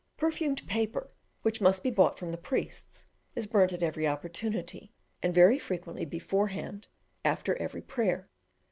Perfumed 0.17 0.65
paper, 0.67 1.11
which 1.43 1.61
must 1.61 1.83
be 1.83 1.91
bought 1.91 2.17
from 2.17 2.31
the 2.31 2.37
priests, 2.39 3.05
is 3.35 3.45
burnt 3.45 3.71
at 3.71 3.83
every 3.83 4.07
opportunity, 4.07 4.91
and 5.21 5.31
very 5.31 5.59
frequently 5.59 6.05
beforehand, 6.05 6.87
after 7.23 7.55
every 7.57 7.83
prayer. 7.83 8.27